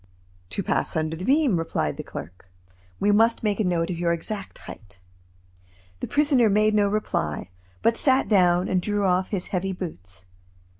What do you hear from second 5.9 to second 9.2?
The prisoner made no reply, but sat down and drew